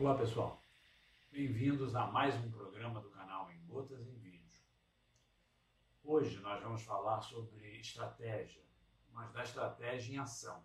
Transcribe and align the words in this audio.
Olá 0.00 0.16
pessoal, 0.16 0.64
bem-vindos 1.30 1.94
a 1.94 2.06
mais 2.06 2.34
um 2.34 2.50
programa 2.50 3.02
do 3.02 3.10
canal 3.10 3.52
Em 3.52 3.62
Gotas 3.66 4.00
em 4.08 4.14
Vídeo. 4.14 4.58
Hoje 6.02 6.40
nós 6.40 6.62
vamos 6.62 6.80
falar 6.80 7.20
sobre 7.20 7.78
estratégia, 7.78 8.64
mas 9.12 9.30
da 9.30 9.42
estratégia 9.42 10.14
em 10.14 10.18
ação. 10.18 10.64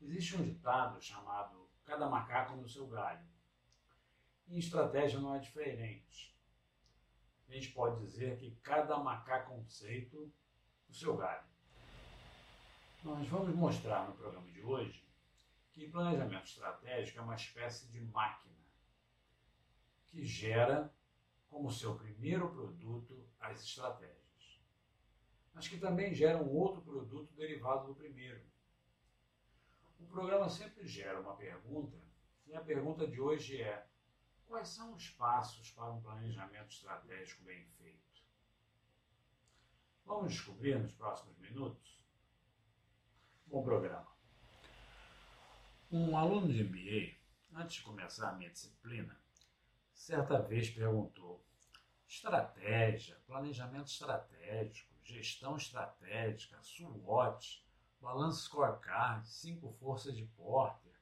Existe 0.00 0.34
um 0.34 0.42
ditado 0.42 0.98
chamado 1.02 1.68
cada 1.84 2.08
macaco 2.08 2.56
no 2.56 2.66
seu 2.66 2.86
galho. 2.86 3.28
E 4.48 4.58
estratégia 4.58 5.20
não 5.20 5.34
é 5.34 5.38
diferente. 5.38 6.34
A 7.50 7.52
gente 7.52 7.70
pode 7.72 8.00
dizer 8.00 8.38
que 8.38 8.56
cada 8.62 8.96
macaco 8.96 9.56
conceito 9.56 10.32
no 10.88 10.94
seu 10.94 11.18
galho. 11.18 11.46
Nós 13.04 13.28
vamos 13.28 13.54
mostrar 13.54 14.08
no 14.08 14.14
programa 14.14 14.50
de 14.50 14.62
hoje 14.62 15.09
que 15.80 15.88
planejamento 15.88 16.44
estratégico 16.44 17.18
é 17.18 17.22
uma 17.22 17.34
espécie 17.34 17.88
de 17.88 18.02
máquina 18.02 18.54
que 20.08 20.22
gera 20.26 20.92
como 21.48 21.70
seu 21.70 21.96
primeiro 21.96 22.50
produto 22.50 23.26
as 23.40 23.64
estratégias, 23.64 24.60
mas 25.54 25.68
que 25.68 25.78
também 25.78 26.12
gera 26.12 26.36
um 26.36 26.54
outro 26.54 26.82
produto 26.82 27.32
derivado 27.32 27.86
do 27.86 27.94
primeiro. 27.94 28.44
O 29.98 30.04
programa 30.04 30.50
sempre 30.50 30.86
gera 30.86 31.18
uma 31.18 31.34
pergunta, 31.34 31.96
e 32.46 32.54
a 32.54 32.60
pergunta 32.60 33.06
de 33.06 33.18
hoje 33.18 33.62
é: 33.62 33.86
quais 34.46 34.68
são 34.68 34.92
os 34.92 35.08
passos 35.08 35.70
para 35.70 35.90
um 35.90 36.02
planejamento 36.02 36.68
estratégico 36.68 37.42
bem 37.44 37.64
feito? 37.78 38.22
Vamos 40.04 40.34
descobrir 40.34 40.78
nos 40.78 40.92
próximos 40.92 41.38
minutos? 41.38 42.04
Bom 43.46 43.62
programa. 43.62 44.09
Um 45.92 46.16
aluno 46.16 46.46
de 46.46 46.62
MBA, 46.62 47.16
antes 47.60 47.78
de 47.78 47.82
começar 47.82 48.28
a 48.28 48.34
minha 48.34 48.48
disciplina, 48.48 49.20
certa 49.92 50.40
vez 50.40 50.70
perguntou: 50.70 51.44
estratégia, 52.06 53.18
planejamento 53.26 53.88
estratégico, 53.88 54.94
gestão 55.02 55.56
estratégica, 55.56 56.62
SWOT, 56.62 57.66
balanço 58.00 58.42
scorecard, 58.42 59.26
cinco 59.28 59.68
forças 59.80 60.16
de 60.16 60.22
Porter, 60.26 60.94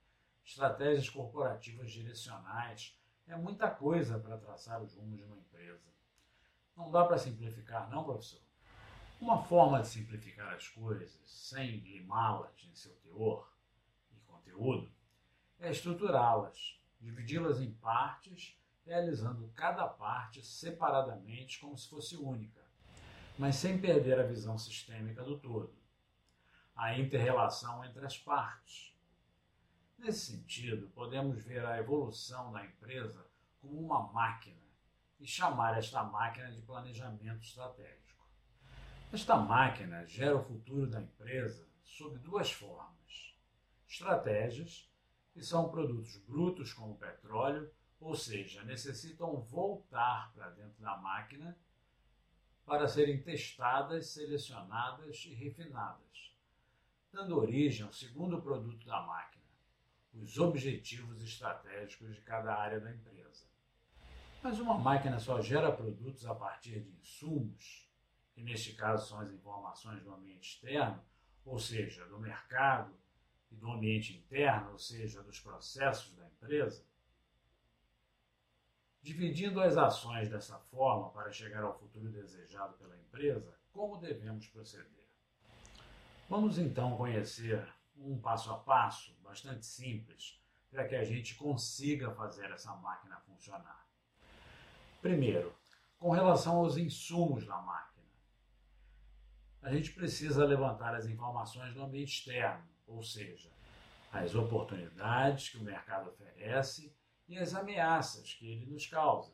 estratégias 0.43 1.11
corporativas 1.11 1.93
direcionais, 1.93 2.99
é 3.27 3.37
muita 3.37 3.71
coisa 3.71 4.19
para 4.19 4.39
traçar 4.39 4.83
os 4.83 4.95
rumos 4.95 5.19
de 5.19 5.23
uma 5.23 5.37
empresa. 5.37 5.85
Não 6.75 6.91
dá 6.91 7.05
para 7.05 7.19
simplificar, 7.19 7.91
não, 7.91 8.05
professor? 8.05 8.41
Uma 9.21 9.43
forma 9.43 9.83
de 9.83 9.89
simplificar 9.89 10.55
as 10.55 10.67
coisas, 10.67 11.21
sem 11.27 11.77
limá-las 11.81 12.65
em 12.65 12.75
seu 12.75 12.95
teor, 13.03 13.58
conteúdo 14.59 14.91
é 15.61 15.71
estruturá-las, 15.71 16.77
dividi-las 17.01 17.61
em 17.61 17.71
partes, 17.75 18.59
realizando 18.85 19.49
cada 19.55 19.87
parte 19.87 20.45
separadamente 20.45 21.61
como 21.61 21.79
se 21.79 21.89
fosse 21.89 22.17
única, 22.17 22.61
mas 23.39 23.55
sem 23.57 23.81
perder 23.81 24.19
a 24.19 24.27
visão 24.27 24.59
sistêmica 24.59 25.23
do 25.23 25.39
todo, 25.39 25.73
a 26.75 26.99
interrelação 26.99 27.85
entre 27.85 28.05
as 28.05 28.19
partes. 28.19 28.97
Nesse 29.97 30.33
sentido, 30.33 30.89
podemos 30.89 31.43
ver 31.45 31.65
a 31.65 31.79
evolução 31.79 32.53
da 32.53 32.65
empresa 32.65 33.25
como 33.61 33.81
uma 33.81 34.13
máquina 34.13 34.57
e 35.21 35.27
chamar 35.27 35.77
esta 35.77 36.03
máquina 36.03 36.51
de 36.53 36.63
planejamento 36.63 37.43
estratégico. 37.43 38.25
Esta 39.13 39.37
máquina 39.37 40.07
gera 40.07 40.37
o 40.37 40.45
futuro 40.45 40.87
da 40.87 41.01
empresa 41.01 41.67
sob 41.83 42.17
duas 42.19 42.53
formas 42.53 42.99
estratégias, 43.89 44.89
que 45.33 45.43
são 45.43 45.71
produtos 45.71 46.17
brutos 46.19 46.73
como 46.73 46.99
petróleo, 46.99 47.71
ou 48.01 48.15
seja, 48.15 48.63
necessitam 48.65 49.41
voltar 49.41 50.33
para 50.35 50.51
dentro 50.51 50.81
da 50.81 50.97
máquina 50.97 51.59
para 52.65 52.87
serem 52.87 53.23
testadas, 53.23 54.09
selecionadas 54.09 55.25
e 55.25 55.33
refinadas, 55.33 56.37
dando 57.11 57.39
origem 57.39 57.87
ao 57.87 57.93
segundo 57.93 58.43
produto 58.43 58.85
da 58.87 59.01
máquina, 59.01 59.45
os 60.13 60.39
objetivos 60.39 61.23
estratégicos 61.23 62.15
de 62.15 62.21
cada 62.21 62.55
área 62.55 62.79
da 62.79 62.93
empresa. 62.93 63.47
Mas 64.43 64.61
uma 64.61 64.79
máquina 64.79 65.19
só 65.19 65.41
gera 65.41 65.73
produtos 65.73 66.27
a 66.27 66.35
partir 66.35 66.81
de 66.81 66.91
insumos, 67.01 67.89
que 68.35 68.43
neste 68.43 68.75
caso 68.75 69.09
são 69.09 69.21
as 69.21 69.31
informações 69.31 70.03
do 70.03 70.15
ambiente 70.15 70.51
externo, 70.51 71.03
ou 71.45 71.59
seja, 71.59 72.05
do 72.05 72.19
mercado, 72.21 72.95
e 73.51 73.57
do 73.57 73.71
ambiente 73.71 74.17
interno, 74.17 74.73
ou 74.73 74.79
seja, 74.79 75.23
dos 75.23 75.41
processos 75.41 76.15
da 76.15 76.27
empresa, 76.27 76.85
dividindo 79.03 79.61
as 79.61 79.77
ações 79.77 80.29
dessa 80.29 80.59
forma 80.59 81.11
para 81.11 81.31
chegar 81.31 81.63
ao 81.63 81.79
futuro 81.79 82.11
desejado 82.11 82.75
pela 82.75 82.97
empresa, 82.97 83.57
como 83.73 83.99
devemos 83.99 84.47
proceder? 84.49 85.07
Vamos 86.29 86.59
então 86.59 86.97
conhecer 86.97 87.67
um 87.97 88.19
passo 88.19 88.51
a 88.53 88.59
passo, 88.59 89.17
bastante 89.23 89.65
simples, 89.65 90.39
para 90.71 90.87
que 90.87 90.95
a 90.95 91.05
gente 91.05 91.35
consiga 91.37 92.11
fazer 92.11 92.51
essa 92.51 92.75
máquina 92.77 93.19
funcionar. 93.21 93.87
Primeiro, 95.01 95.55
com 95.99 96.11
relação 96.11 96.59
aos 96.59 96.77
insumos 96.77 97.47
da 97.47 97.57
máquina. 97.57 98.05
A 99.63 99.73
gente 99.73 99.93
precisa 99.93 100.45
levantar 100.45 100.95
as 100.95 101.07
informações 101.07 101.75
do 101.75 101.83
ambiente 101.83 102.19
externo, 102.19 102.65
ou 102.89 103.03
seja, 103.03 103.51
as 104.11 104.35
oportunidades 104.35 105.51
que 105.51 105.59
o 105.59 105.63
mercado 105.63 106.09
oferece 106.11 106.93
e 107.29 107.37
as 107.39 107.55
ameaças 107.55 108.33
que 108.35 108.49
ele 108.49 108.67
nos 108.67 108.87
causa. 108.87 109.33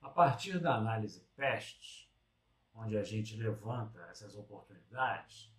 A 0.00 0.08
partir 0.08 0.58
da 0.58 0.74
análise 0.74 1.24
PEST, 1.36 2.10
onde 2.74 2.96
a 2.96 3.02
gente 3.02 3.36
levanta 3.36 4.00
essas 4.10 4.34
oportunidades 4.34 5.52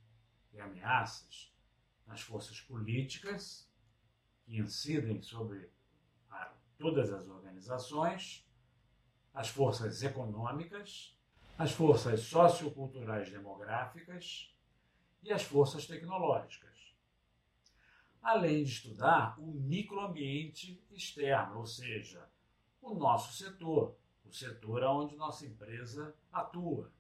e 0.51 0.59
ameaças 0.59 1.53
nas 2.05 2.21
forças 2.21 2.59
políticas 2.59 3.69
que 4.43 4.57
incidem 4.57 5.21
sobre 5.21 5.71
a, 6.29 6.53
todas 6.77 7.11
as 7.13 7.27
organizações, 7.27 8.45
as 9.33 9.47
forças 9.47 10.03
econômicas, 10.03 11.17
as 11.57 11.71
forças 11.71 12.21
socioculturais 12.21 13.31
demográficas 13.31 14.53
e 15.23 15.31
as 15.31 15.43
forças 15.43 15.85
tecnológicas. 15.85 16.71
Além 18.21 18.63
de 18.63 18.71
estudar 18.71 19.39
o 19.39 19.47
microambiente 19.47 20.83
externo, 20.91 21.59
ou 21.59 21.65
seja, 21.65 22.29
o 22.81 22.93
nosso 22.93 23.33
setor, 23.33 23.95
o 24.25 24.31
setor 24.31 24.83
onde 24.83 25.15
nossa 25.15 25.45
empresa 25.45 26.15
atua. 26.31 26.91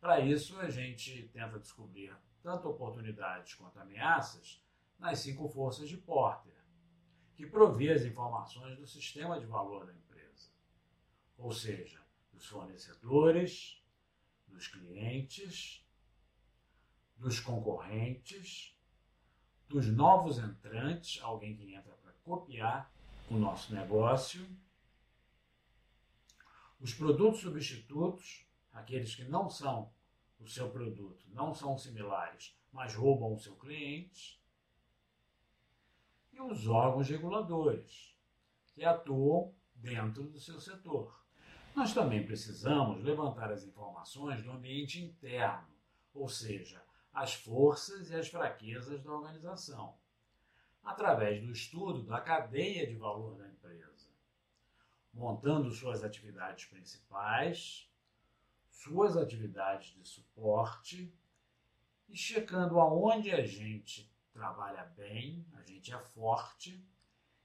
Para 0.00 0.20
isso, 0.20 0.58
a 0.58 0.68
gente 0.68 1.28
tenta 1.28 1.58
descobrir 1.58 2.14
tanto 2.42 2.68
oportunidades 2.68 3.54
quanto 3.54 3.78
ameaças 3.78 4.60
nas 4.98 5.20
cinco 5.20 5.48
forças 5.48 5.88
de 5.88 5.96
Porter, 5.96 6.52
que 7.34 7.46
provê 7.46 7.92
as 7.92 8.02
informações 8.02 8.76
do 8.78 8.86
sistema 8.86 9.38
de 9.38 9.46
valor 9.46 9.86
da 9.86 9.94
empresa, 9.94 10.50
ou 11.38 11.52
seja, 11.52 12.00
dos 12.32 12.46
fornecedores, 12.46 13.82
dos 14.48 14.66
clientes, 14.66 15.81
dos 17.22 17.38
concorrentes, 17.38 18.76
dos 19.68 19.86
novos 19.86 20.38
entrantes, 20.38 21.22
alguém 21.22 21.56
que 21.56 21.72
entra 21.72 21.94
para 21.94 22.12
copiar 22.24 22.92
o 23.30 23.36
nosso 23.36 23.72
negócio, 23.72 24.44
os 26.80 26.92
produtos 26.92 27.40
substitutos, 27.40 28.44
aqueles 28.72 29.14
que 29.14 29.22
não 29.22 29.48
são 29.48 29.92
o 30.40 30.48
seu 30.48 30.68
produto, 30.68 31.24
não 31.28 31.54
são 31.54 31.78
similares, 31.78 32.58
mas 32.72 32.92
roubam 32.96 33.32
o 33.32 33.38
seu 33.38 33.54
cliente, 33.54 34.42
e 36.32 36.40
os 36.40 36.66
órgãos 36.66 37.08
reguladores, 37.08 38.16
que 38.74 38.84
atuam 38.84 39.54
dentro 39.76 40.24
do 40.24 40.40
seu 40.40 40.58
setor. 40.58 41.24
Nós 41.76 41.94
também 41.94 42.26
precisamos 42.26 43.04
levantar 43.04 43.52
as 43.52 43.62
informações 43.62 44.42
do 44.42 44.50
ambiente 44.50 45.00
interno, 45.00 45.68
ou 46.12 46.28
seja, 46.28 46.82
as 47.12 47.34
forças 47.34 48.10
e 48.10 48.14
as 48.14 48.28
fraquezas 48.28 49.02
da 49.02 49.12
organização, 49.12 49.96
através 50.82 51.42
do 51.42 51.52
estudo 51.52 52.02
da 52.02 52.20
cadeia 52.20 52.86
de 52.86 52.96
valor 52.96 53.36
da 53.36 53.46
empresa, 53.46 54.08
montando 55.12 55.70
suas 55.70 56.02
atividades 56.02 56.64
principais, 56.66 57.88
suas 58.70 59.16
atividades 59.16 59.94
de 59.94 60.08
suporte 60.08 61.14
e 62.08 62.16
checando 62.16 62.80
aonde 62.80 63.30
a 63.30 63.44
gente 63.46 64.10
trabalha 64.32 64.84
bem, 64.96 65.46
a 65.52 65.62
gente 65.62 65.92
é 65.92 65.98
forte 65.98 66.84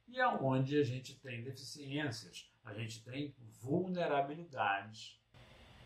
e 0.08 0.20
aonde 0.22 0.80
a 0.80 0.84
gente 0.84 1.20
tem 1.20 1.44
deficiências, 1.44 2.50
a 2.64 2.74
gente 2.74 3.04
tem 3.04 3.36
vulnerabilidades 3.60 5.22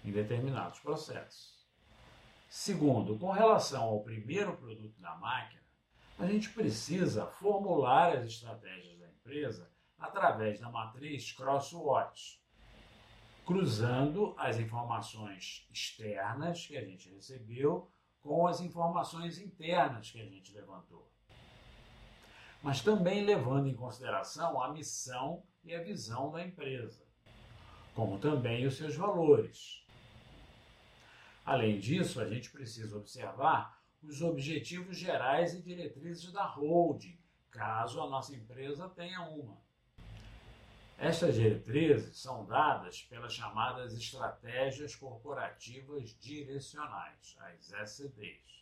em 0.06 0.12
determinados 0.12 0.80
processos. 0.80 1.61
Segundo, 2.54 3.18
com 3.18 3.32
relação 3.32 3.84
ao 3.84 4.04
primeiro 4.04 4.58
produto 4.58 5.00
da 5.00 5.16
máquina, 5.16 5.64
a 6.20 6.26
gente 6.28 6.50
precisa 6.50 7.26
formular 7.26 8.18
as 8.18 8.26
estratégias 8.26 9.00
empresa 9.32 9.72
através 9.98 10.60
da 10.60 10.70
matriz 10.70 11.32
Crosswatch, 11.32 12.42
cruzando 13.46 14.36
as 14.38 14.60
informações 14.60 15.66
externas 15.72 16.66
que 16.66 16.78
a 16.78 16.84
gente 16.84 17.10
recebeu 17.10 17.90
com 18.20 18.46
as 18.46 18.60
informações 18.60 19.40
internas 19.40 20.12
que 20.12 20.20
a 20.20 20.26
gente 20.26 20.54
levantou. 20.54 21.10
Mas 22.62 22.82
também 22.82 23.24
levando 23.24 23.68
em 23.68 23.76
consideração 23.76 24.62
a 24.62 24.74
missão 24.74 25.44
e 25.64 25.74
a 25.74 25.82
visão 25.82 26.30
da 26.32 26.44
empresa, 26.46 27.04
como 27.96 28.20
também 28.20 28.66
os 28.68 28.76
seus 28.76 28.96
valores. 28.96 29.86
Além 31.46 31.80
disso, 31.80 32.22
a 32.22 32.28
gente 32.28 32.50
precisa 32.50 32.98
observar 32.98 33.82
os 34.04 34.22
objetivos 34.22 34.98
gerais 34.98 35.54
e 35.54 35.62
diretrizes 35.62 36.32
da 36.32 36.46
holding, 36.46 37.20
caso 37.50 38.02
a 38.02 38.10
nossa 38.10 38.36
empresa 38.36 38.90
tenha 38.90 39.22
uma. 39.22 39.58
Estas 40.98 41.34
diretrizes 41.34 42.20
são 42.20 42.46
dadas 42.46 43.02
pelas 43.02 43.34
chamadas 43.34 43.94
estratégias 43.94 44.96
corporativas 44.96 46.16
direcionais, 46.20 47.36
as 47.40 47.72
SCDs. 47.72 48.62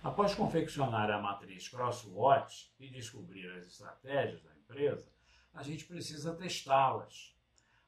Após 0.00 0.34
confeccionar 0.34 1.10
a 1.10 1.20
matriz 1.20 1.68
Crosswatch 1.68 2.72
e 2.78 2.88
descobrir 2.88 3.50
as 3.52 3.66
estratégias 3.66 4.42
da 4.42 4.54
empresa, 4.54 5.10
a 5.52 5.62
gente 5.62 5.84
precisa 5.84 6.34
testá-las 6.34 7.34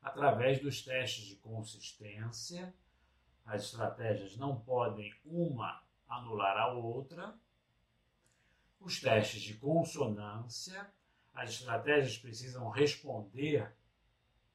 através 0.03 0.61
dos 0.61 0.83
testes 0.83 1.27
de 1.27 1.37
consistência. 1.37 2.75
As 3.47 3.63
estratégias 3.63 4.37
não 4.37 4.61
podem 4.61 5.15
uma 5.25 5.83
anular 6.09 6.57
a 6.59 6.73
outra. 6.73 7.35
Os 8.79 9.01
testes 9.01 9.41
de 9.41 9.55
consonância 9.55 10.93
as 11.37 11.51
estratégias 11.51 12.17
precisam 12.17 12.71
responder 12.71 13.71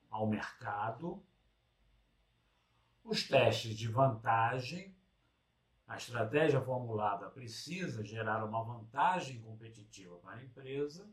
ao 0.09 0.25
mercado. 0.25 1.23
Os 3.03 3.27
testes 3.27 3.77
de 3.77 3.87
vantagem. 3.87 4.95
A 5.87 5.97
estratégia 5.97 6.59
formulada 6.59 7.29
precisa 7.29 8.03
gerar 8.03 8.43
uma 8.43 8.63
vantagem 8.63 9.39
competitiva 9.41 10.15
para 10.17 10.37
a 10.37 10.43
empresa. 10.43 11.07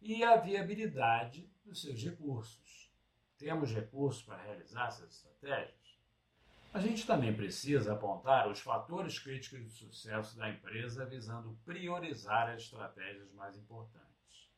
E 0.00 0.24
a 0.24 0.36
viabilidade 0.36 1.48
dos 1.64 1.80
seus 1.82 2.02
recursos. 2.02 2.92
Temos 3.38 3.70
recursos 3.70 4.24
para 4.24 4.42
realizar 4.42 4.88
essas 4.88 5.14
estratégias? 5.14 5.85
A 6.76 6.78
gente 6.78 7.06
também 7.06 7.34
precisa 7.34 7.94
apontar 7.94 8.50
os 8.50 8.60
fatores 8.60 9.18
críticos 9.18 9.64
de 9.64 9.70
sucesso 9.70 10.36
da 10.36 10.50
empresa 10.50 11.06
visando 11.06 11.58
priorizar 11.64 12.50
as 12.50 12.64
estratégias 12.64 13.32
mais 13.32 13.56
importantes. 13.56 14.50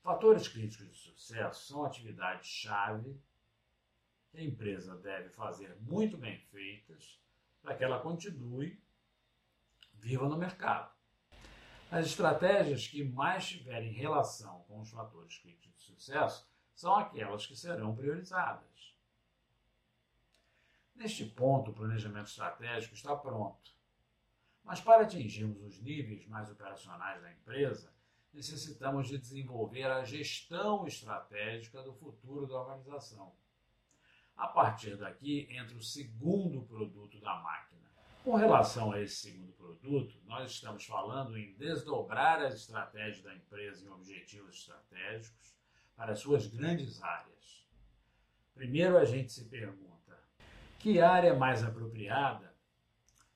Fatores 0.00 0.46
críticos 0.46 0.86
de 0.86 0.94
sucesso 0.96 1.66
são 1.66 1.84
atividades-chave 1.84 3.20
que 4.30 4.38
a 4.38 4.44
empresa 4.44 4.94
deve 4.98 5.28
fazer 5.30 5.74
muito 5.80 6.16
bem 6.16 6.38
feitas 6.52 7.20
para 7.60 7.76
que 7.76 7.82
ela 7.82 7.98
continue 7.98 8.80
viva 9.94 10.28
no 10.28 10.38
mercado. 10.38 10.94
As 11.90 12.06
estratégias 12.06 12.86
que 12.86 13.02
mais 13.02 13.48
tiverem 13.48 13.90
relação 13.90 14.60
com 14.68 14.80
os 14.82 14.90
fatores 14.90 15.36
críticos 15.38 15.80
de 15.80 15.82
sucesso 15.82 16.48
são 16.76 16.94
aquelas 16.94 17.44
que 17.44 17.56
serão 17.56 17.92
priorizadas. 17.92 18.95
Neste 20.96 21.26
ponto, 21.26 21.70
o 21.70 21.74
planejamento 21.74 22.28
estratégico 22.28 22.94
está 22.94 23.14
pronto. 23.14 23.70
Mas 24.64 24.80
para 24.80 25.02
atingirmos 25.02 25.62
os 25.62 25.80
níveis 25.80 26.26
mais 26.26 26.50
operacionais 26.50 27.20
da 27.22 27.30
empresa, 27.30 27.92
necessitamos 28.32 29.08
de 29.08 29.18
desenvolver 29.18 29.84
a 29.84 30.04
gestão 30.04 30.86
estratégica 30.86 31.82
do 31.82 31.92
futuro 31.94 32.46
da 32.46 32.60
organização. 32.60 33.32
A 34.36 34.48
partir 34.48 34.96
daqui 34.96 35.46
entra 35.50 35.76
o 35.76 35.82
segundo 35.82 36.62
produto 36.62 37.20
da 37.20 37.34
máquina. 37.36 37.76
Com 38.24 38.34
relação 38.34 38.90
a 38.90 39.00
esse 39.00 39.30
segundo 39.30 39.52
produto, 39.52 40.18
nós 40.24 40.50
estamos 40.50 40.84
falando 40.84 41.38
em 41.38 41.54
desdobrar 41.54 42.42
as 42.42 42.54
estratégias 42.54 43.22
da 43.22 43.34
empresa 43.34 43.84
em 43.84 43.88
objetivos 43.88 44.56
estratégicos 44.56 45.54
para 45.94 46.16
suas 46.16 46.46
grandes 46.46 47.00
áreas. 47.02 47.66
Primeiro 48.52 48.98
a 48.98 49.04
gente 49.04 49.32
se 49.32 49.44
pergunta: 49.44 49.95
que 50.86 51.00
área 51.00 51.30
é 51.30 51.36
mais 51.36 51.64
apropriada 51.64 52.54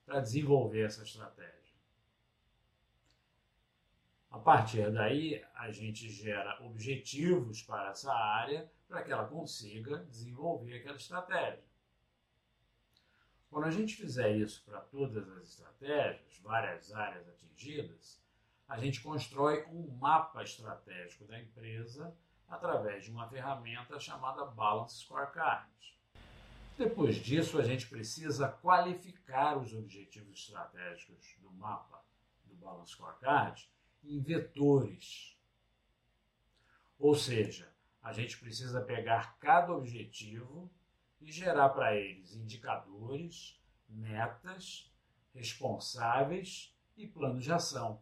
para 0.06 0.20
desenvolver 0.20 0.82
essa 0.82 1.02
estratégia? 1.02 1.74
A 4.30 4.38
partir 4.38 4.88
daí, 4.92 5.44
a 5.56 5.72
gente 5.72 6.08
gera 6.08 6.62
objetivos 6.62 7.60
para 7.60 7.90
essa 7.90 8.14
área 8.14 8.70
para 8.86 9.02
que 9.02 9.10
ela 9.10 9.26
consiga 9.26 9.98
desenvolver 10.04 10.76
aquela 10.76 10.94
estratégia. 10.94 11.64
Quando 13.50 13.64
a 13.64 13.72
gente 13.72 13.96
fizer 13.96 14.30
isso 14.36 14.64
para 14.64 14.82
todas 14.82 15.28
as 15.30 15.48
estratégias, 15.48 16.38
várias 16.44 16.92
áreas 16.92 17.28
atingidas, 17.30 18.22
a 18.68 18.78
gente 18.78 19.02
constrói 19.02 19.64
um 19.64 19.90
mapa 19.96 20.44
estratégico 20.44 21.24
da 21.24 21.36
empresa 21.36 22.16
através 22.46 23.06
de 23.06 23.10
uma 23.10 23.28
ferramenta 23.28 23.98
chamada 23.98 24.44
Balance 24.44 25.00
Scorecard. 25.00 25.68
Depois 26.80 27.16
disso, 27.16 27.58
a 27.58 27.62
gente 27.62 27.86
precisa 27.88 28.48
qualificar 28.48 29.58
os 29.58 29.74
objetivos 29.74 30.38
estratégicos 30.38 31.36
do 31.42 31.50
mapa 31.50 32.02
do 32.46 32.54
Balance 32.54 32.92
Scorecard 32.92 33.70
em 34.02 34.18
vetores. 34.18 35.38
Ou 36.98 37.14
seja, 37.14 37.70
a 38.02 38.14
gente 38.14 38.38
precisa 38.38 38.80
pegar 38.80 39.36
cada 39.38 39.74
objetivo 39.74 40.70
e 41.20 41.30
gerar 41.30 41.68
para 41.68 41.94
eles 41.94 42.34
indicadores, 42.34 43.60
metas, 43.86 44.90
responsáveis 45.34 46.74
e 46.96 47.06
planos 47.06 47.44
de 47.44 47.52
ação. 47.52 48.00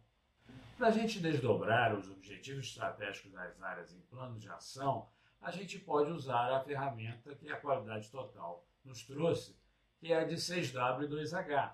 Para 0.77 0.87
a 0.87 0.91
gente 0.91 1.19
desdobrar 1.19 1.93
os 1.93 2.09
objetivos 2.09 2.67
estratégicos 2.67 3.33
das 3.33 3.61
áreas 3.61 3.91
em 3.91 3.99
planos 4.03 4.41
de 4.41 4.47
ação, 4.47 5.09
a 5.41 5.51
gente 5.51 5.77
pode 5.79 6.11
usar 6.11 6.53
a 6.53 6.63
ferramenta 6.63 7.35
que 7.35 7.49
a 7.49 7.59
qualidade 7.59 8.09
total 8.09 8.68
nos 8.89 9.05
trouxe, 9.05 9.55
que 9.99 10.11
é 10.11 10.19
a 10.19 10.23
de 10.25 10.35
6W2H, 10.35 11.73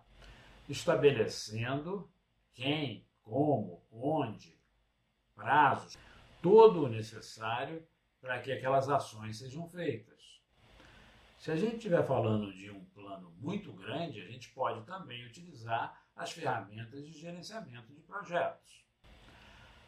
estabelecendo 0.67 2.12
quem, 2.53 3.07
como, 3.23 3.81
onde, 3.89 4.59
prazos, 5.33 5.97
todo 6.41 6.83
o 6.83 6.89
necessário 6.89 7.88
para 8.19 8.39
que 8.41 8.51
aquelas 8.51 8.89
ações 8.89 9.38
sejam 9.38 9.67
feitas. 9.69 10.15
Se 11.38 11.51
a 11.51 11.55
gente 11.55 11.77
estiver 11.77 12.05
falando 12.05 12.51
de 12.51 12.69
um 12.72 12.84
plano 12.86 13.31
muito 13.38 13.72
grande, 13.72 14.22
a 14.22 14.27
gente 14.27 14.50
pode 14.51 14.84
também 14.86 15.25
utilizar 15.25 16.03
as 16.15 16.31
ferramentas 16.31 17.05
de 17.05 17.12
gerenciamento 17.12 17.93
de 17.93 18.01
projetos. 18.01 18.84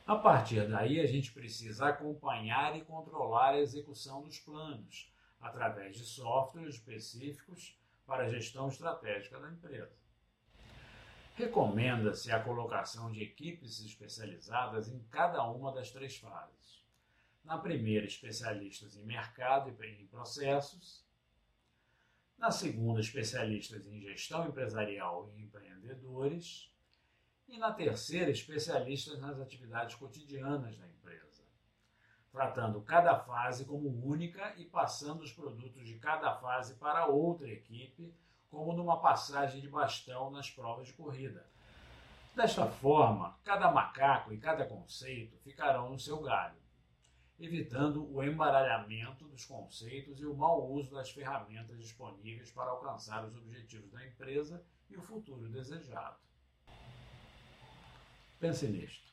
A 0.06 0.16
partir 0.16 0.68
daí, 0.70 1.02
a 1.02 1.06
gente 1.06 1.34
precisa 1.34 1.88
acompanhar 1.88 2.78
e 2.78 2.86
controlar 2.86 3.50
a 3.50 3.60
execução 3.60 4.22
dos 4.22 4.40
planos 4.40 5.12
através 5.40 5.96
de 5.96 6.06
softwares 6.06 6.76
específicos 6.76 7.78
para 8.06 8.24
a 8.24 8.30
gestão 8.30 8.68
estratégica 8.68 9.40
da 9.40 9.52
empresa. 9.52 9.96
Recomenda-se 11.36 12.32
a 12.32 12.44
colocação 12.44 13.12
de 13.12 13.22
equipes 13.22 13.80
especializadas 13.80 14.90
em 14.90 15.00
cada 15.12 15.44
uma 15.44 15.72
das 15.72 15.92
três 15.92 16.18
fases. 16.18 16.84
Na 17.44 17.58
primeira, 17.58 18.06
especialistas 18.06 18.98
em 18.98 19.06
mercado 19.06 19.70
e 19.70 20.02
em 20.02 20.08
processos. 20.08 21.06
Na 22.38 22.50
segunda, 22.50 23.00
especialistas 23.00 23.86
em 23.88 24.02
gestão 24.02 24.48
empresarial 24.48 25.32
e 25.36 25.42
empreendedores. 25.44 26.72
E 27.48 27.58
na 27.58 27.72
terceira, 27.72 28.32
especialistas 28.32 29.20
nas 29.20 29.40
atividades 29.40 29.96
cotidianas 29.96 30.78
da 30.78 30.88
empresa, 30.88 31.27
tratando 32.38 32.80
cada 32.82 33.18
fase 33.18 33.66
como 33.66 33.90
única 34.06 34.54
e 34.58 34.66
passando 34.66 35.24
os 35.24 35.34
produtos 35.34 35.88
de 35.88 35.96
cada 35.98 36.36
fase 36.36 36.76
para 36.76 37.08
outra 37.08 37.50
equipe 37.50 38.14
como 38.48 38.74
numa 38.74 39.02
passagem 39.02 39.60
de 39.60 39.68
bastão 39.68 40.30
nas 40.30 40.48
provas 40.48 40.86
de 40.86 40.94
corrida. 40.94 41.50
Desta 42.36 42.68
forma, 42.68 43.36
cada 43.44 43.72
macaco 43.72 44.32
e 44.32 44.38
cada 44.38 44.68
conceito 44.68 45.36
ficarão 45.40 45.90
no 45.90 45.98
seu 45.98 46.22
galho, 46.22 46.62
evitando 47.40 48.08
o 48.14 48.24
embaralhamento 48.24 49.28
dos 49.28 49.44
conceitos 49.44 50.20
e 50.20 50.26
o 50.28 50.36
mau 50.36 50.72
uso 50.72 50.94
das 50.94 51.10
ferramentas 51.10 51.80
disponíveis 51.80 52.52
para 52.52 52.70
alcançar 52.70 53.26
os 53.26 53.36
objetivos 53.36 53.92
da 53.92 54.06
empresa 54.06 54.64
e 54.92 54.96
o 54.96 55.02
futuro 55.02 55.50
desejado. 55.50 56.20
Pense 58.40 58.68
nisto. 58.68 59.07